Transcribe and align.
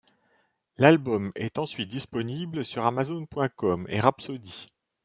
L'album 0.77 1.31
est 1.35 1.59
ensuite 1.59 1.87
disponible 1.89 2.65
sur 2.65 2.83
Amazon.com 2.87 3.85
et 3.87 3.99
Rhapsody. 4.01 4.65